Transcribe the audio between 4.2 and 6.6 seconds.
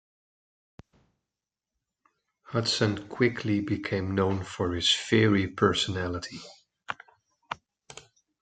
for his fiery personality.